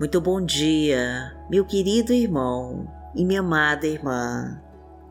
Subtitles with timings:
[0.00, 4.58] Muito bom dia, meu querido irmão e minha amada irmã.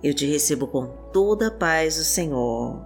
[0.04, 2.84] Eu te recebo com toda a paz do Senhor.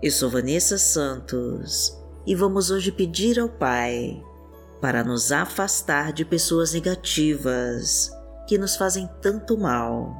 [0.00, 4.22] Eu sou Vanessa Santos e vamos hoje pedir ao Pai
[4.80, 8.08] para nos afastar de pessoas negativas
[8.46, 10.14] que nos fazem tanto mal.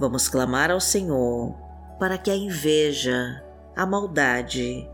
[0.00, 1.54] Vamos clamar ao Senhor
[2.00, 3.40] para que a inveja,
[3.74, 4.90] a maldade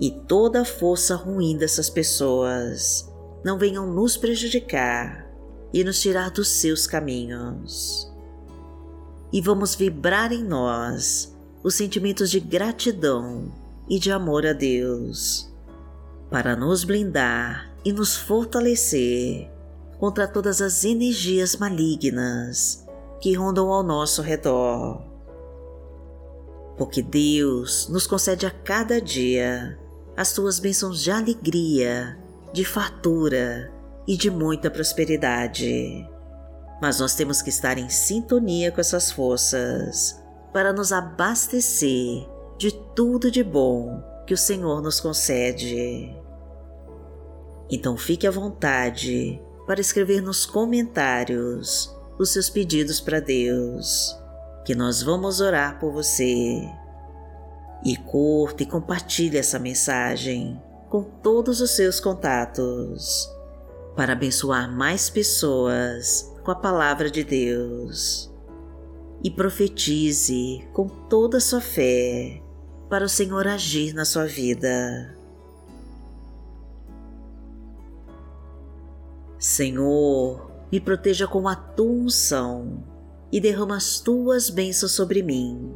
[0.00, 3.12] e toda a força ruim dessas pessoas
[3.46, 5.24] não venham nos prejudicar
[5.72, 8.12] e nos tirar dos seus caminhos.
[9.32, 11.32] E vamos vibrar em nós
[11.62, 13.52] os sentimentos de gratidão
[13.88, 15.48] e de amor a Deus,
[16.28, 19.48] para nos blindar e nos fortalecer
[20.00, 22.84] contra todas as energias malignas
[23.20, 25.04] que rondam ao nosso redor.
[26.76, 29.78] Porque Deus nos concede a cada dia
[30.16, 32.25] as tuas bênçãos de alegria,
[32.56, 33.70] de fartura
[34.08, 36.08] e de muita prosperidade.
[36.80, 40.18] Mas nós temos que estar em sintonia com essas forças
[40.54, 42.26] para nos abastecer
[42.56, 46.16] de tudo de bom que o Senhor nos concede.
[47.70, 54.16] Então fique à vontade para escrever nos comentários os seus pedidos para Deus,
[54.64, 56.66] que nós vamos orar por você.
[57.84, 63.30] E curta e compartilhe essa mensagem com todos os seus contatos
[63.96, 68.30] para abençoar mais pessoas com a palavra de Deus.
[69.24, 72.40] E profetize com toda a sua fé
[72.88, 75.16] para o Senhor agir na sua vida.
[79.38, 82.84] Senhor, me proteja com a tua unção
[83.32, 85.74] e derrama as tuas bênçãos sobre mim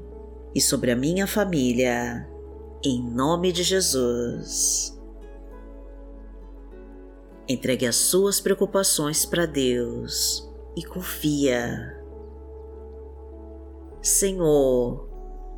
[0.54, 2.28] e sobre a minha família,
[2.84, 4.99] em nome de Jesus.
[7.50, 12.00] Entregue as suas preocupações para Deus e confia.
[14.00, 15.08] Senhor,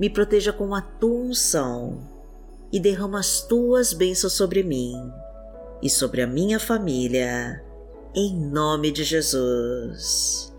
[0.01, 1.99] me proteja com a tua unção
[2.73, 4.95] e derrama as tuas bênçãos sobre mim
[5.83, 7.63] e sobre a minha família,
[8.15, 10.51] em nome de Jesus.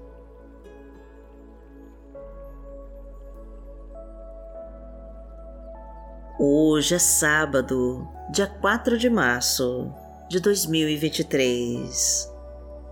[6.40, 9.92] Hoje é sábado, dia 4 de março
[10.34, 12.34] de 2023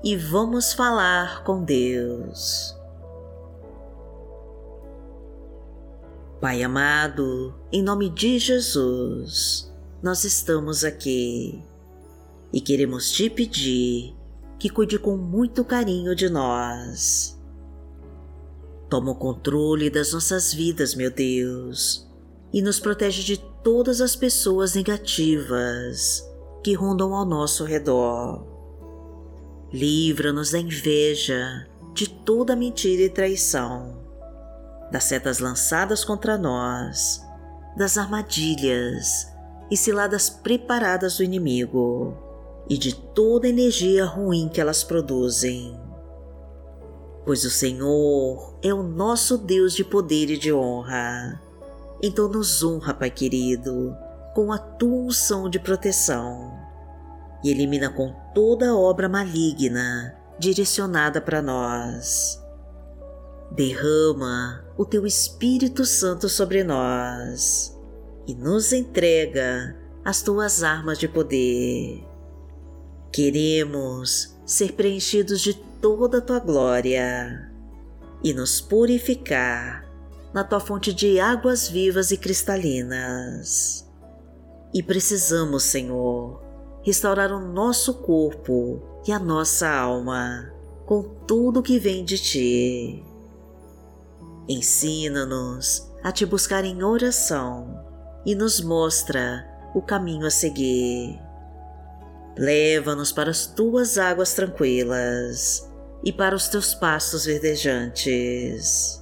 [0.04, 2.78] e vamos falar com Deus.
[6.40, 11.64] Pai amado, em nome de Jesus, nós estamos aqui
[12.54, 14.16] e queremos te pedir
[14.60, 17.42] que cuide com muito carinho de nós.
[18.88, 22.08] Toma o controle das nossas vidas, meu Deus,
[22.54, 26.30] e nos protege de todas as pessoas negativas
[26.64, 28.46] que rondam ao nosso redor.
[29.72, 33.98] Livra-nos da inveja, de toda mentira e traição,
[34.92, 37.22] das setas lançadas contra nós,
[37.76, 39.32] das armadilhas
[39.70, 42.18] e ciladas preparadas do inimigo
[42.70, 45.80] e de toda energia ruim que elas produzem.
[47.26, 51.42] Pois o Senhor é o nosso Deus de poder e de honra.
[52.02, 53.96] Então nos honra, Pai querido,
[54.34, 56.60] com a tua unção de proteção
[57.44, 62.42] e elimina com toda obra maligna direcionada para nós.
[63.52, 67.78] Derrama o teu Espírito Santo sobre nós
[68.28, 69.76] e nos entrega
[70.06, 72.04] as tuas armas de poder.
[73.12, 77.52] Queremos ser preenchidos de toda a tua glória
[78.24, 79.86] e nos purificar
[80.34, 83.91] na tua fonte de águas vivas e cristalinas.
[84.74, 86.42] E precisamos, Senhor,
[86.82, 90.52] restaurar o nosso corpo e a nossa alma
[90.86, 93.06] com tudo que vem de Ti.
[94.48, 97.84] Ensina-nos a Te buscar em oração
[98.26, 99.46] e nos mostra
[99.76, 101.20] o caminho a seguir.
[102.38, 105.70] Leva-nos para as Tuas águas tranquilas
[106.02, 109.02] e para os Teus pastos verdejantes.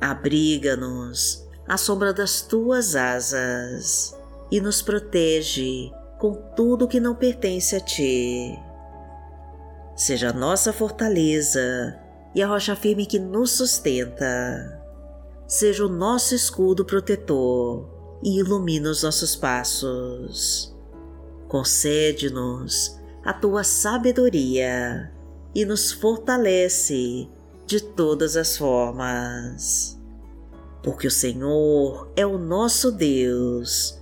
[0.00, 4.20] Abriga-nos à sombra das Tuas asas
[4.52, 8.62] e nos protege com tudo que não pertence a Ti.
[9.96, 11.98] Seja a nossa fortaleza
[12.34, 14.78] e a rocha firme que nos sustenta.
[15.46, 17.88] Seja o nosso escudo protetor
[18.22, 20.76] e ilumina os nossos passos.
[21.48, 25.10] Concede-nos a tua sabedoria
[25.54, 27.26] e nos fortalece
[27.66, 29.98] de todas as formas.
[30.82, 34.01] Porque o Senhor é o nosso Deus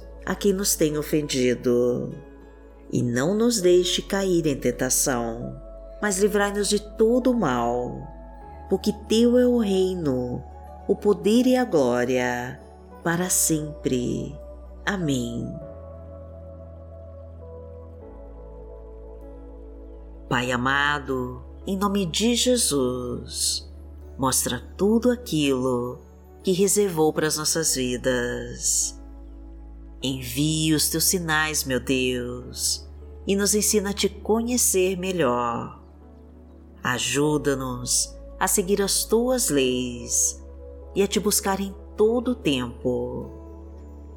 [0.25, 2.13] a quem nos tem ofendido.
[2.91, 5.55] E não nos deixe cair em tentação,
[6.01, 8.01] mas livrai-nos de todo o mal,
[8.69, 10.43] porque Teu é o reino,
[10.87, 12.59] o poder e a glória,
[13.03, 14.35] para sempre.
[14.85, 15.47] Amém.
[20.27, 23.69] Pai amado, em nome de Jesus,
[24.17, 25.99] mostra tudo aquilo
[26.43, 29.00] que reservou para as nossas vidas.
[30.03, 32.87] Envie os teus sinais, meu Deus,
[33.27, 35.79] e nos ensina a te conhecer melhor.
[36.83, 40.41] Ajuda-nos a seguir as tuas leis
[40.95, 43.29] e a te buscar em todo o tempo.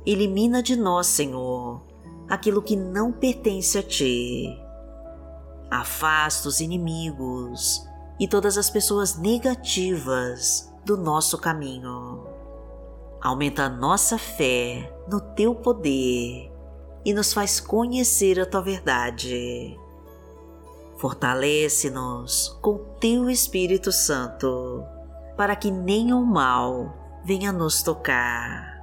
[0.07, 1.83] Elimina de nós, Senhor,
[2.29, 4.65] aquilo que não pertence a ti
[5.75, 7.85] afasta os inimigos
[8.19, 12.34] e todas as pessoas negativas do nosso caminho.
[13.25, 16.53] Aumenta a nossa fé no teu poder
[17.06, 19.81] e nos faz conhecer a tua verdade.
[20.99, 24.85] Fortalece-nos com teu Espírito Santo
[25.38, 26.94] para que nenhum mal
[27.25, 28.75] venha nos tocar.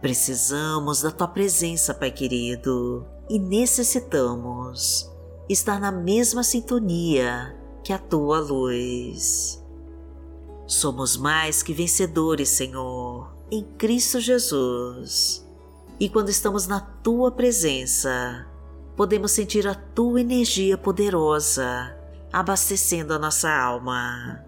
[0.00, 5.12] Precisamos da tua presença, Pai querido, e necessitamos
[5.48, 9.65] estar na mesma sintonia que a tua luz.
[10.66, 15.46] Somos mais que vencedores, Senhor, em Cristo Jesus.
[16.00, 18.44] E quando estamos na tua presença,
[18.96, 21.96] podemos sentir a tua energia poderosa
[22.32, 24.44] abastecendo a nossa alma.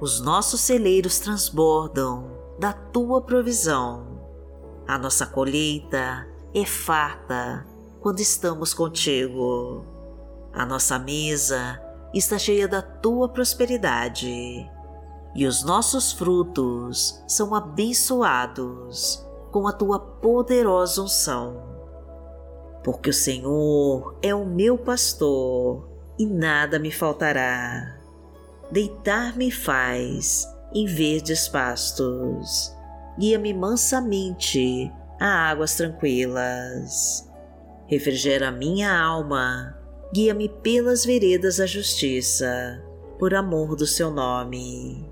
[0.00, 4.20] Os nossos celeiros transbordam da tua provisão.
[4.86, 7.66] A nossa colheita é farta
[8.00, 9.84] quando estamos contigo.
[10.52, 11.82] A nossa mesa
[12.14, 14.70] está cheia da tua prosperidade
[15.34, 21.62] e os nossos frutos são abençoados com a tua poderosa unção.
[22.84, 25.88] Porque o Senhor é o meu pastor
[26.18, 27.98] e nada me faltará.
[28.70, 32.74] Deitar-me faz em verdes pastos,
[33.18, 34.90] guia-me mansamente
[35.20, 37.30] a águas tranquilas
[37.92, 39.76] refrigera minha alma,
[40.14, 42.82] guia-me pelas veredas da justiça,
[43.18, 45.11] por amor do seu nome.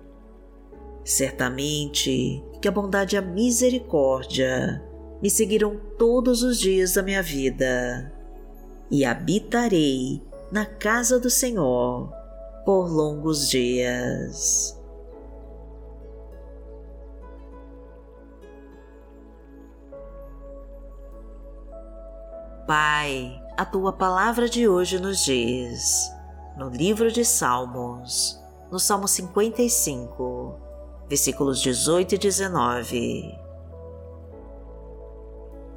[1.03, 4.81] Certamente que a bondade e a misericórdia
[5.21, 8.11] me seguirão todos os dias da minha vida,
[8.89, 10.21] e habitarei
[10.51, 12.11] na casa do Senhor
[12.65, 14.77] por longos dias.
[22.67, 26.11] Pai, a tua palavra de hoje nos diz,
[26.57, 28.39] no livro de Salmos,
[28.71, 30.40] no Salmo 55,
[31.11, 33.37] versículos 18 e 19.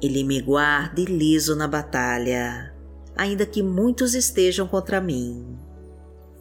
[0.01, 2.73] Ele me guarda liso na batalha,
[3.17, 5.59] ainda que muitos estejam contra mim.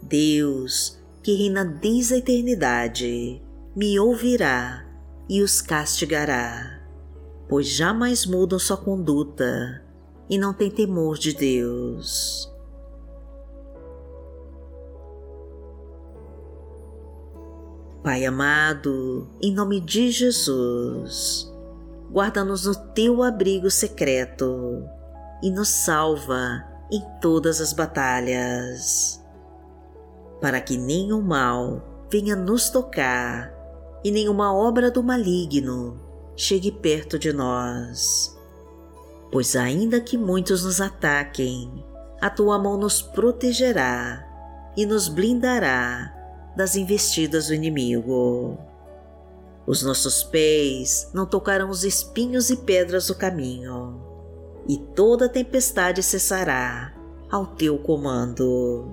[0.01, 3.43] Deus, que reina desde a eternidade,
[3.75, 4.87] me ouvirá
[5.29, 6.81] e os castigará,
[7.49, 9.85] pois jamais mudam sua conduta
[10.31, 12.49] e não tem temor de Deus.
[18.05, 21.51] Pai amado, em nome de Jesus,
[22.13, 24.85] guarda-nos no teu abrigo secreto
[25.43, 29.25] e nos salva em todas as batalhas,
[30.39, 33.51] para que nenhum mal venha nos tocar
[34.05, 35.99] e nenhuma obra do maligno
[36.37, 38.39] chegue perto de nós.
[39.33, 41.83] Pois ainda que muitos nos ataquem,
[42.21, 44.23] a tua mão nos protegerá
[44.77, 46.15] e nos blindará
[46.57, 48.59] das investidas do inimigo.
[49.67, 54.01] Os nossos pés não tocarão os espinhos e pedras do caminho,
[54.69, 56.95] e toda tempestade cessará
[57.31, 58.93] ao teu comando.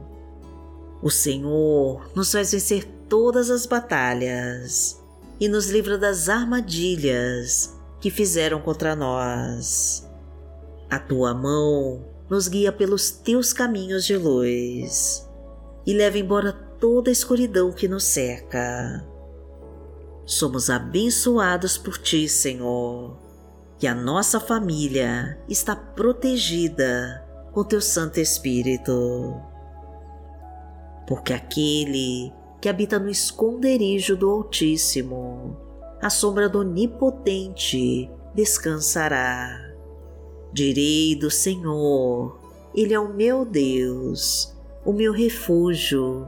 [1.01, 5.01] O Senhor nos faz vencer todas as batalhas
[5.39, 10.07] e nos livra das armadilhas que fizeram contra nós.
[10.89, 15.27] A tua mão nos guia pelos teus caminhos de luz
[15.85, 19.07] e leva embora toda a escuridão que nos cerca.
[20.25, 23.15] Somos abençoados por ti, Senhor,
[23.79, 29.39] e a nossa família está protegida com teu Santo Espírito.
[31.07, 35.55] Porque aquele que habita no esconderijo do Altíssimo,
[36.01, 39.71] a sombra do Onipotente descansará.
[40.51, 42.39] Direi do Senhor,
[42.73, 46.27] Ele é o meu Deus, o meu refúgio,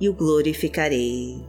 [0.00, 1.46] e o glorificarei.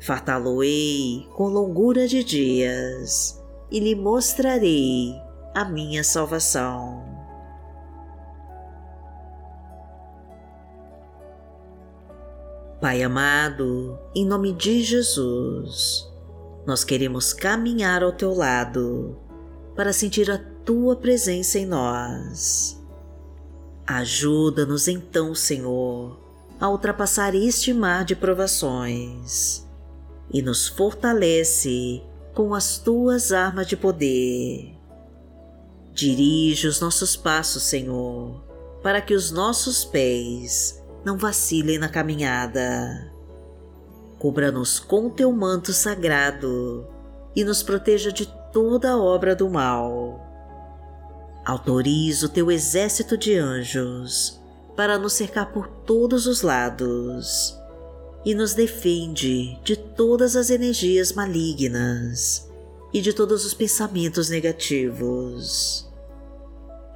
[0.00, 5.14] Fartá-lo-ei com longura de dias e lhe mostrarei
[5.54, 7.18] a minha salvação.
[12.80, 16.08] Pai amado, em nome de Jesus,
[16.64, 19.18] nós queremos caminhar ao teu lado
[19.74, 22.80] para sentir a tua presença em nós.
[23.84, 26.27] Ajuda-nos então, Senhor,
[26.60, 29.66] a ultrapassar este mar de provações
[30.32, 32.02] e nos fortalece
[32.34, 34.76] com as tuas armas de poder.
[35.92, 38.42] Dirige os nossos passos, Senhor,
[38.82, 43.12] para que os nossos pés não vacilem na caminhada.
[44.18, 46.86] Cubra-nos com teu manto sagrado
[47.34, 50.24] e nos proteja de toda obra do mal.
[51.44, 54.37] Autoriza o teu exército de anjos
[54.78, 57.58] para nos cercar por todos os lados
[58.24, 62.48] e nos defende de todas as energias malignas
[62.92, 65.84] e de todos os pensamentos negativos.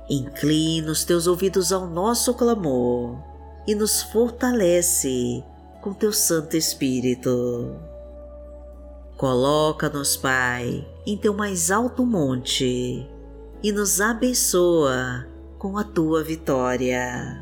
[0.08, 3.18] Inclina os teus ouvidos ao nosso clamor
[3.66, 5.42] e nos fortalece
[5.80, 7.80] com teu Santo Espírito.
[9.16, 13.04] Coloca-nos, Pai, em teu mais alto monte
[13.60, 15.26] e nos abençoa
[15.58, 17.41] com a tua vitória.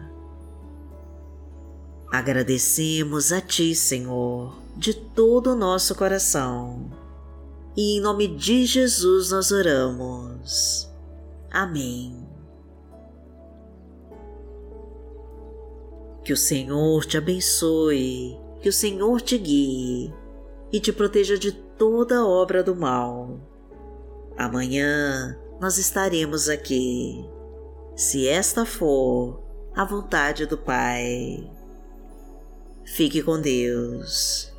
[2.11, 6.91] Agradecemos a Ti, Senhor, de todo o nosso coração.
[7.77, 10.91] E em nome de Jesus nós oramos.
[11.53, 12.29] Amém.
[16.25, 20.13] Que o Senhor te abençoe, que o Senhor te guie
[20.73, 23.41] e te proteja de toda obra do mal.
[24.37, 27.25] Amanhã nós estaremos aqui,
[27.95, 29.41] se esta for
[29.75, 31.60] a vontade do Pai.
[32.93, 34.50] Fique com Deus.